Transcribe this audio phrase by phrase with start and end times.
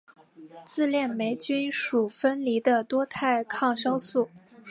[0.65, 4.29] 自链霉菌属分离的多肽抗生素。